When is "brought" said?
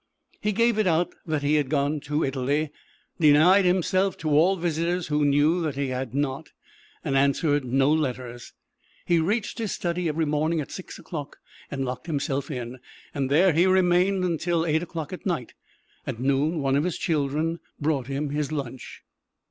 17.79-18.07